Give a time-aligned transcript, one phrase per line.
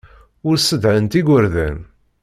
[0.47, 1.77] Ur ssedhant igerdan.